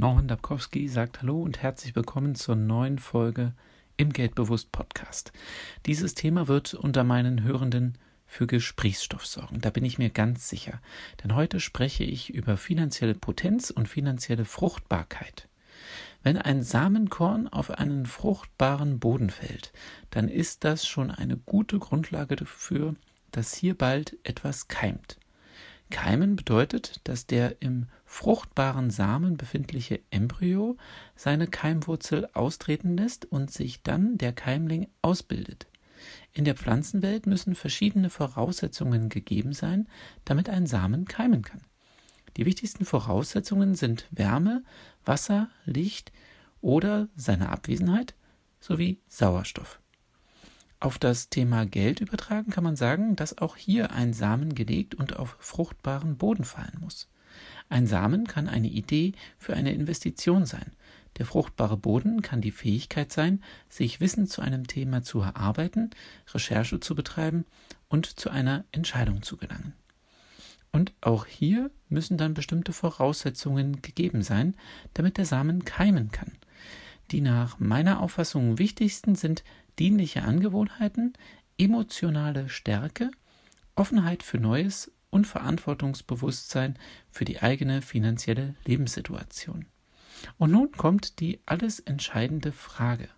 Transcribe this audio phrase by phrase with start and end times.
[0.00, 3.52] Norman Dabkowski sagt Hallo und herzlich willkommen zur neuen Folge
[3.98, 5.30] im Geldbewusst Podcast.
[5.84, 9.60] Dieses Thema wird unter meinen Hörenden für Gesprächsstoff sorgen.
[9.60, 10.80] Da bin ich mir ganz sicher.
[11.22, 15.50] Denn heute spreche ich über finanzielle Potenz und finanzielle Fruchtbarkeit.
[16.22, 19.70] Wenn ein Samenkorn auf einen fruchtbaren Boden fällt,
[20.08, 22.94] dann ist das schon eine gute Grundlage dafür,
[23.32, 25.19] dass hier bald etwas keimt.
[25.90, 30.76] Keimen bedeutet, dass der im fruchtbaren Samen befindliche Embryo
[31.16, 35.66] seine Keimwurzel austreten lässt und sich dann der Keimling ausbildet.
[36.32, 39.88] In der Pflanzenwelt müssen verschiedene Voraussetzungen gegeben sein,
[40.24, 41.60] damit ein Samen keimen kann.
[42.36, 44.62] Die wichtigsten Voraussetzungen sind Wärme,
[45.04, 46.12] Wasser, Licht
[46.60, 48.14] oder seine Abwesenheit
[48.60, 49.80] sowie Sauerstoff.
[50.80, 55.16] Auf das Thema Geld übertragen kann man sagen, dass auch hier ein Samen gelegt und
[55.16, 57.06] auf fruchtbaren Boden fallen muss.
[57.68, 60.72] Ein Samen kann eine Idee für eine Investition sein.
[61.18, 65.90] Der fruchtbare Boden kann die Fähigkeit sein, sich Wissen zu einem Thema zu erarbeiten,
[66.32, 67.44] Recherche zu betreiben
[67.90, 69.74] und zu einer Entscheidung zu gelangen.
[70.72, 74.56] Und auch hier müssen dann bestimmte Voraussetzungen gegeben sein,
[74.94, 76.32] damit der Samen keimen kann.
[77.10, 79.42] Die nach meiner Auffassung wichtigsten sind
[79.78, 81.14] dienliche Angewohnheiten,
[81.58, 83.10] emotionale Stärke,
[83.74, 86.78] Offenheit für Neues und Verantwortungsbewusstsein
[87.10, 89.66] für die eigene finanzielle Lebenssituation.
[90.38, 93.08] Und nun kommt die alles entscheidende Frage.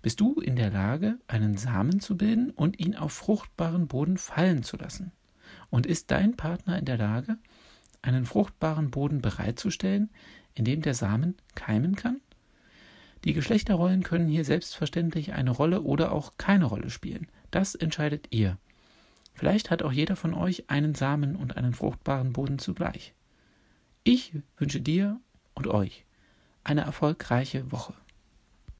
[0.00, 4.62] Bist du in der Lage, einen Samen zu bilden und ihn auf fruchtbaren Boden fallen
[4.62, 5.12] zu lassen?
[5.70, 7.38] Und ist dein Partner in der Lage,
[8.02, 10.10] einen fruchtbaren Boden bereitzustellen,
[10.54, 12.20] in dem der Samen keimen kann?
[13.24, 17.26] Die Geschlechterrollen können hier selbstverständlich eine Rolle oder auch keine Rolle spielen.
[17.50, 18.58] Das entscheidet ihr.
[19.32, 23.14] Vielleicht hat auch jeder von euch einen Samen und einen fruchtbaren Boden zugleich.
[24.04, 25.18] Ich wünsche dir
[25.54, 26.04] und euch
[26.62, 27.94] eine erfolgreiche Woche.